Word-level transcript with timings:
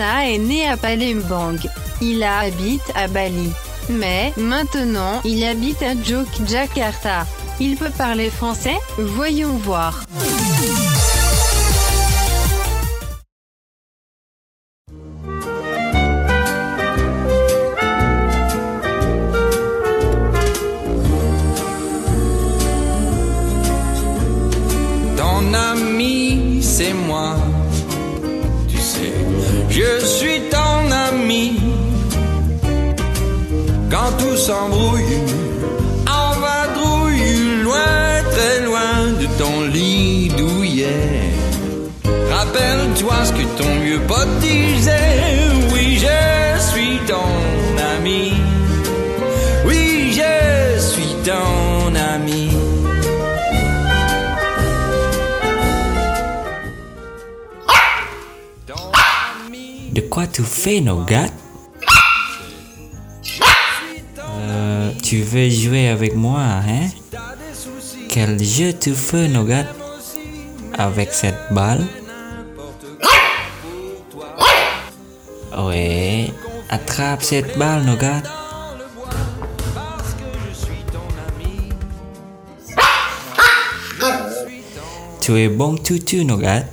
Est 0.00 0.38
né 0.38 0.66
à 0.66 0.76
Palembang. 0.76 1.58
Il 2.00 2.22
habite 2.22 2.90
à 2.94 3.06
Bali. 3.06 3.50
Mais, 3.90 4.32
maintenant, 4.36 5.20
il 5.24 5.44
habite 5.44 5.82
à 5.82 5.92
Jogjakarta. 5.94 7.26
Il 7.60 7.76
peut 7.76 7.90
parler 7.90 8.30
français? 8.30 8.78
Voyons 8.96 9.56
voir. 9.58 10.04
En 34.50 36.40
vadrouille, 36.40 37.62
loin, 37.62 38.22
très 38.30 38.64
loin 38.64 39.12
de 39.20 39.26
ton 39.38 39.62
lit 39.72 40.28
douillet. 40.36 41.30
Rappelle-toi 42.30 43.24
ce 43.24 43.32
que 43.32 43.62
ton 43.62 43.80
vieux 43.80 44.00
pote 44.08 44.38
disait. 44.40 45.38
Oui, 45.72 45.98
je 45.98 46.60
suis 46.60 46.98
ton 47.06 47.30
ami. 47.96 48.32
Oui, 49.66 50.12
je 50.12 50.80
suis 50.80 51.14
ton 51.24 51.94
ami. 51.94 52.50
De 59.92 60.00
quoi 60.02 60.26
tu 60.26 60.42
fais, 60.42 60.80
Nogat? 60.80 61.30
Euh, 64.28 64.90
Tu 65.02 65.22
veux 65.22 65.48
jouer 65.48 65.88
avec 65.88 66.14
moi, 66.14 66.40
hein? 66.40 66.88
Quel 68.08 68.42
jeu 68.42 68.72
tu 68.72 68.94
fais, 68.94 69.28
Nogat 69.28 69.66
Avec 70.76 71.12
cette 71.12 71.52
balle? 71.52 71.86
Ouais, 75.58 76.32
attrape 76.68 77.22
cette 77.22 77.58
balle, 77.58 77.84
Nogat. 77.84 78.22
Tu 85.20 85.38
es 85.38 85.48
bon 85.48 85.76
tutu, 85.76 86.24
Nogat. 86.24 86.64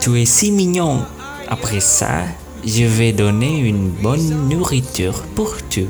Tu 0.00 0.20
es 0.20 0.26
si 0.26 0.50
mignon. 0.52 1.04
Après 1.48 1.80
ça, 1.80 2.24
je 2.66 2.84
vais 2.84 3.12
donner 3.12 3.58
une 3.60 3.88
bonne 3.90 4.48
nourriture 4.48 5.22
pour 5.34 5.56
tu. 5.68 5.86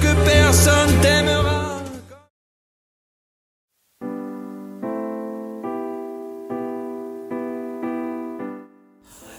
que 0.00 0.24
personne 0.24 0.92
t'aimera. 1.00 1.82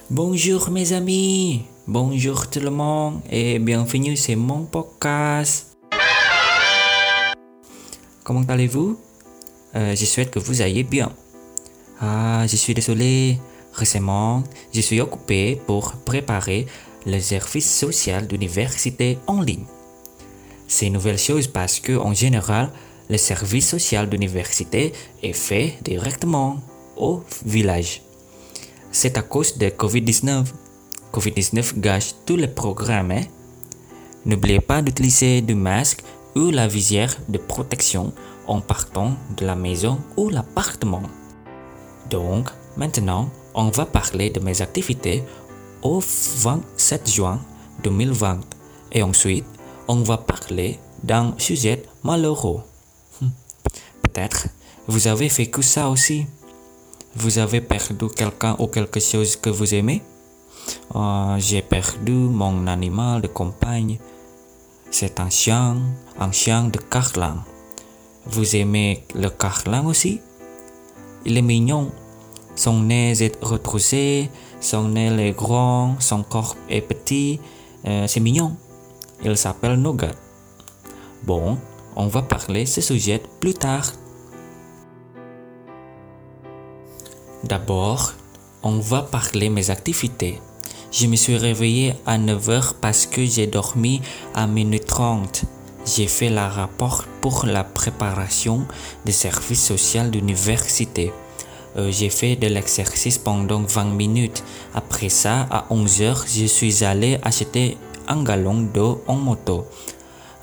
Bonjour 0.09 0.69
mes 0.71 0.93
amis, 0.93 1.63
bonjour 1.85 2.49
tout 2.49 2.59
le 2.61 2.69
monde 2.69 3.19
et 3.29 3.59
bienvenue 3.59 4.15
sur 4.15 4.37
mon 4.37 4.63
podcast. 4.63 5.77
Comment 8.23 8.43
allez-vous? 8.47 8.97
Euh, 9.75 9.95
Je 9.95 10.05
souhaite 10.05 10.31
que 10.31 10.39
vous 10.39 10.61
ayez 10.61 10.83
bien. 10.83 11.11
Ah, 11.99 12.45
je 12.47 12.55
suis 12.55 12.73
désolé. 12.73 13.37
Récemment, 13.77 14.43
je 14.73 14.81
suis 14.81 14.99
occupé 14.99 15.61
pour 15.67 15.93
préparer 16.03 16.65
le 17.05 17.19
service 17.19 17.71
social 17.71 18.25
d'université 18.25 19.19
en 19.27 19.39
ligne. 19.39 19.65
C'est 20.67 20.87
une 20.87 20.93
nouvelle 20.93 21.19
chose 21.19 21.47
parce 21.47 21.79
que 21.79 21.95
en 21.95 22.13
général, 22.13 22.71
le 23.07 23.17
service 23.17 23.69
social 23.69 24.09
d'université 24.09 24.93
est 25.21 25.33
fait 25.33 25.77
directement 25.83 26.57
au 26.97 27.21
village. 27.45 28.01
C'est 28.91 29.15
à 29.17 29.21
cause 29.21 29.57
de 29.59 29.67
Covid-19. 29.67 30.45
Covid-19 31.13 31.79
gâche 31.79 32.15
tous 32.25 32.35
les 32.35 32.47
programmes. 32.47 33.11
hein. 33.11 33.21
N'oubliez 34.25 34.59
pas 34.59 34.81
d'utiliser 34.81 35.41
du 35.41 35.53
masque 35.53 36.03
ou 36.35 36.49
la 36.49 36.67
visière 36.67 37.15
de 37.29 37.37
protection 37.37 38.11
en 38.47 38.59
partant 38.59 39.13
de 39.37 39.45
la 39.45 39.55
maison 39.55 39.99
ou 40.17 40.29
l'appartement. 40.29 41.03
Donc, 42.09 42.49
maintenant, 42.75 43.29
on 43.57 43.69
va 43.69 43.85
parler 43.85 44.29
de 44.29 44.39
mes 44.39 44.61
activités 44.61 45.23
au 45.81 45.99
27 45.99 47.11
juin 47.11 47.39
2020. 47.83 48.39
Et 48.91 49.01
ensuite, 49.01 49.45
on 49.87 49.97
va 49.97 50.17
parler 50.17 50.79
d'un 51.03 51.33
sujet 51.37 51.83
malheureux. 52.03 52.61
Hmm. 53.19 53.29
Peut-être, 54.03 54.47
vous 54.87 55.07
avez 55.07 55.27
vécu 55.27 55.63
ça 55.63 55.89
aussi. 55.89 56.27
Vous 57.15 57.39
avez 57.39 57.61
perdu 57.61 58.07
quelqu'un 58.15 58.55
ou 58.59 58.67
quelque 58.67 58.99
chose 58.99 59.35
que 59.35 59.49
vous 59.49 59.73
aimez 59.73 60.01
Euh, 60.95 61.37
J'ai 61.39 61.61
perdu 61.61 62.11
mon 62.11 62.67
animal 62.67 63.21
de 63.21 63.27
compagne. 63.27 63.97
C'est 64.91 65.19
un 65.19 65.29
chien, 65.29 65.77
un 66.19 66.31
chien 66.31 66.65
de 66.65 66.77
carlin. 66.77 67.43
Vous 68.25 68.55
aimez 68.55 69.03
le 69.15 69.29
carlin 69.29 69.85
aussi? 69.85 70.19
Il 71.25 71.37
est 71.37 71.41
mignon. 71.41 71.91
Son 72.57 72.81
nez 72.81 73.21
est 73.21 73.37
retroussé, 73.43 74.31
son 74.59 74.89
nez 74.89 75.27
est 75.27 75.31
grand, 75.31 75.95
son 75.99 76.23
corps 76.23 76.57
est 76.67 76.81
petit. 76.81 77.39
Euh, 77.85 78.07
C'est 78.07 78.19
mignon. 78.19 78.55
Il 79.23 79.37
s'appelle 79.37 79.75
Nougat. 79.75 80.15
Bon, 81.23 81.59
on 81.95 82.07
va 82.07 82.23
parler 82.23 82.65
ce 82.65 82.81
sujet 82.81 83.21
plus 83.39 83.53
tard. 83.53 83.93
D'abord, 87.43 88.13
on 88.63 88.79
va 88.79 89.03
parler 89.03 89.49
mes 89.49 89.69
activités. 89.69 90.41
Je 90.91 91.05
me 91.05 91.15
suis 91.15 91.37
réveillé 91.37 91.93
à 92.07 92.17
9h 92.17 92.73
parce 92.81 93.05
que 93.05 93.23
j'ai 93.23 93.45
dormi 93.45 94.01
à 94.33 94.47
minute 94.47 94.85
30. 94.87 95.45
J'ai 95.85 96.07
fait 96.07 96.29
la 96.31 96.49
rapport 96.49 97.05
pour 97.21 97.45
la 97.45 97.63
préparation 97.63 98.65
des 99.05 99.11
services 99.11 99.67
sociaux 99.67 100.09
d'université. 100.09 101.13
Euh, 101.77 101.91
j'ai 101.91 102.09
fait 102.09 102.35
de 102.35 102.47
l'exercice 102.47 103.17
pendant 103.17 103.61
20 103.61 103.85
minutes. 103.85 104.43
Après 104.73 105.09
ça, 105.09 105.47
à 105.51 105.65
11h, 105.69 106.25
je 106.27 106.45
suis 106.45 106.83
allé 106.83 107.19
acheter 107.23 107.77
un 108.07 108.23
gallon 108.23 108.61
d'eau 108.73 109.03
en 109.07 109.15
moto. 109.15 109.67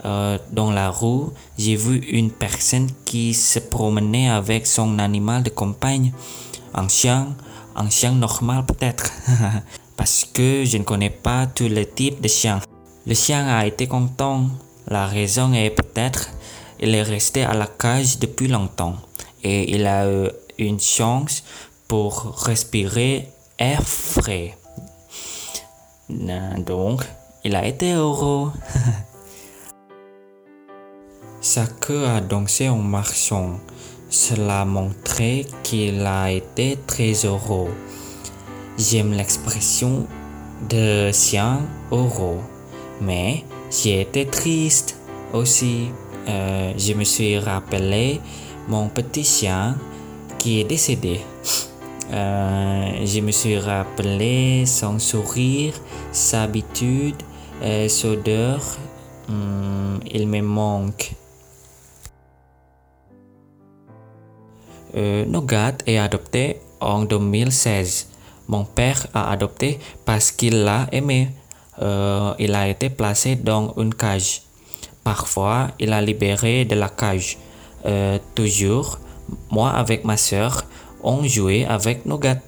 Euh, 0.05 0.39
dans 0.53 0.71
la 0.71 0.91
rue, 0.91 1.31
j'ai 1.59 1.77
vu 1.77 1.97
une 1.99 2.31
personne 2.31 2.89
qui 3.05 3.35
se 3.35 3.59
promenait 3.59 4.29
avec 4.29 4.67
son 4.67 4.99
animal 4.99 5.43
de 5.43 5.51
compagne. 5.51 6.13
Un 6.75 6.89
chien, 6.89 7.29
un 7.75 7.91
chien 7.91 8.13
normal 8.13 8.65
peut-être. 8.67 9.11
Parce 9.97 10.25
que 10.25 10.65
je 10.65 10.77
ne 10.77 10.83
connais 10.83 11.11
pas 11.11 11.47
tous 11.47 11.69
les 11.69 11.87
types 11.87 12.21
de 12.21 12.29
chiens. 12.29 12.61
Le 13.07 13.15
chien 13.15 13.47
a 13.47 13.67
été 13.67 13.87
content. 13.87 14.47
La 14.89 15.07
raison 15.07 15.53
est 15.53 15.71
peut-être 15.71 16.29
il 16.81 16.95
est 16.95 17.03
resté 17.03 17.45
à 17.45 17.55
la 17.55 17.67
cage 17.67 18.19
depuis 18.19 18.49
longtemps 18.49 18.97
et 19.43 19.75
il 19.75 19.87
a 19.87 20.07
eu 20.07 20.29
une 20.59 20.81
chance 20.81 21.45
pour 21.89 22.45
respirer 22.45 23.29
air 23.59 23.83
frais. 23.83 24.57
Donc, 26.09 27.03
il 27.45 27.57
a 27.57 27.67
été 27.67 27.95
heureux. 27.95 28.53
Sa 31.41 31.67
queue 31.67 32.07
a 32.07 32.21
dansé 32.21 32.69
en 32.69 32.79
marchant. 32.79 33.61
Cela 34.09 34.65
montrait 34.65 35.45
qu'il 35.63 36.07
a 36.07 36.31
été 36.31 36.79
très 36.87 37.13
heureux. 37.25 37.71
J'aime 38.79 39.13
l'expression 39.13 40.07
de 40.69 41.11
chien 41.13 41.61
heureux, 41.93 42.41
mais 43.01 43.45
j'ai 43.71 44.01
été 44.01 44.27
triste 44.27 44.99
aussi. 45.33 45.89
Euh, 46.29 46.73
je 46.79 46.95
me 46.95 47.05
suis 47.05 47.39
rappelé 47.39 48.21
mon 48.69 48.89
petit 48.89 49.25
chien 49.25 49.77
qui 50.45 50.61
est 50.61 50.65
décédé. 50.65 51.21
Euh, 52.13 53.07
je 53.07 53.21
me 53.21 53.31
suis 53.31 53.59
rappelé 53.59 54.67
son 54.67 54.99
sourire, 54.99 55.73
sa 56.13 56.43
habitude, 56.43 57.17
euh, 57.63 57.89
son 57.89 58.09
odeur. 58.09 58.61
Hum, 59.31 60.01
il 60.05 60.29
me 60.29 60.43
manque. 60.43 61.15
Euh, 64.95 65.25
Nogat 65.25 65.79
est 65.87 65.97
adopté 65.97 66.61
en 66.79 67.07
2016. 67.07 68.09
Mon 68.47 68.67
père 68.67 69.07
a 69.15 69.31
adopté 69.31 69.79
parce 70.05 70.31
qu'il 70.31 70.63
l'a 70.63 70.89
aimé. 70.93 71.31
Euh, 71.81 72.35
il 72.39 72.55
a 72.55 72.69
été 72.69 72.91
placé 72.91 73.37
dans 73.37 73.73
une 73.79 73.95
cage. 73.95 74.43
Parfois, 75.05 75.69
il 75.79 75.91
a 75.95 76.03
libéré 76.03 76.67
de 76.67 76.75
la 76.75 76.91
cage. 76.91 77.39
Toujours, 78.35 78.99
moi 79.51 79.71
avec 79.71 80.05
ma 80.05 80.17
soeur, 80.17 80.65
on 81.03 81.23
jouait 81.25 81.65
avec 81.65 82.07
Nougat. 82.07 82.39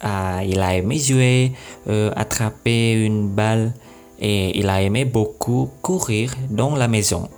Ah, 0.00 0.42
il 0.44 0.60
a 0.60 0.76
aimé 0.76 0.98
jouer, 0.98 1.52
euh, 1.88 2.10
attraper 2.16 2.92
une 2.92 3.28
balle 3.28 3.74
et 4.18 4.58
il 4.58 4.68
a 4.68 4.80
aimé 4.80 5.04
beaucoup 5.04 5.68
courir 5.82 6.34
dans 6.48 6.74
la 6.74 6.88
maison. 6.88 7.28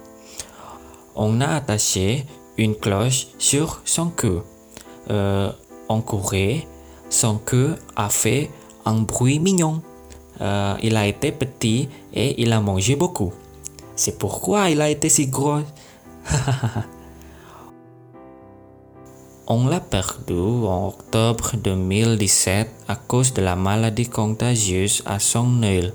On 1.17 1.41
a 1.41 1.57
attaché 1.57 2.25
une 2.57 2.77
cloche 2.77 3.29
sur 3.39 3.81
son 3.85 4.11
queue. 4.11 4.43
Euh, 5.11 5.51
on 5.89 6.01
courait, 6.01 6.67
son 7.11 7.39
queue 7.39 7.75
a 7.97 8.09
fait 8.09 8.49
un 8.85 9.01
bruit 9.01 9.41
mignon. 9.41 9.83
Euh, 10.41 10.75
il 10.83 10.97
a 10.97 11.07
été 11.07 11.33
petit 11.33 11.89
et 12.15 12.41
il 12.41 12.53
a 12.53 12.61
mangé 12.61 12.95
beaucoup. 12.95 13.33
C'est 13.97 14.19
pourquoi 14.19 14.71
il 14.71 14.81
a 14.81 14.89
été 14.89 15.09
si 15.09 15.27
gros. 15.27 15.61
On 19.49 19.67
l'a 19.67 19.81
perdu 19.81 20.35
en 20.35 20.87
octobre 20.87 21.57
2017 21.57 22.69
à 22.87 22.95
cause 22.95 23.35
de 23.35 23.43
la 23.43 23.57
maladie 23.57 24.09
contagieuse 24.09 25.03
à 25.05 25.19
son 25.19 25.65
œil. 25.65 25.93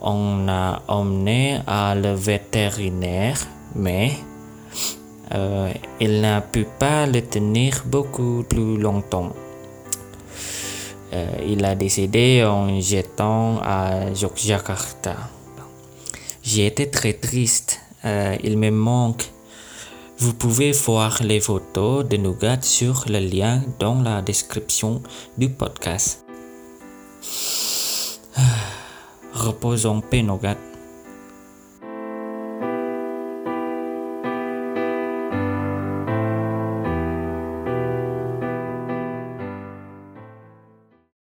On 0.00 0.48
a 0.48 0.82
emmené 0.88 1.60
à 1.66 1.94
le 1.94 2.14
vétérinaire, 2.14 3.38
mais 3.74 4.12
euh, 5.34 5.70
il 6.00 6.22
n'a 6.22 6.40
pu 6.40 6.66
pas 6.78 7.06
le 7.06 7.20
tenir 7.20 7.82
beaucoup 7.84 8.44
plus 8.48 8.78
longtemps. 8.78 9.32
Euh, 11.12 11.26
il 11.46 11.62
a 11.66 11.74
décédé 11.74 12.44
en 12.46 12.80
jetant 12.80 13.58
à 13.62 14.08
Yogyakarta. 14.10 15.16
J'ai 16.42 16.66
été 16.66 16.90
très 16.90 17.12
triste. 17.12 17.80
Euh, 18.06 18.36
il 18.42 18.56
me 18.56 18.70
manque. 18.70 19.30
Vous 20.22 20.34
pouvez 20.34 20.70
voir 20.70 21.20
les 21.24 21.40
photos 21.40 22.06
de 22.06 22.16
Nougat 22.16 22.62
sur 22.62 23.06
le 23.08 23.18
lien 23.18 23.60
dans 23.80 24.00
la 24.00 24.22
description 24.22 25.02
du 25.36 25.50
podcast. 25.50 26.24
Repose 29.32 29.84
en 29.84 30.00
paix, 30.00 30.22
Nougat. 30.22 30.56